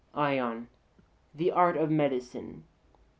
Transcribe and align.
ION: 0.15 0.67
The 1.35 1.51
art 1.51 1.77
of 1.77 1.91
medicine. 1.91 2.63